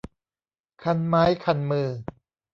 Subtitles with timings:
[0.83, 1.89] คันไม้คันมือ